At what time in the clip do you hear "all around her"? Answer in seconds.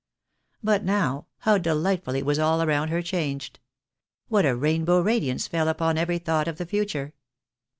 2.39-3.03